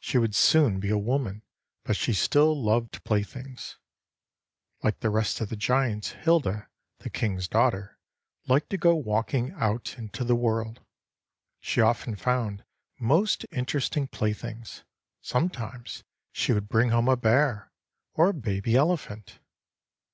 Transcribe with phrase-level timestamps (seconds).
[0.00, 1.42] She would soon be a woman,
[1.84, 3.76] but she still loved playthings.
[4.82, 7.98] Like the rest of the giants, Hilda, the king's daughter,
[8.48, 10.80] liked to go walking out into the world.
[11.60, 12.64] She often found
[12.98, 14.82] most interesting playthings.
[15.20, 17.70] Sometimes she would bring home a bear,
[18.14, 19.40] or a baby elephant.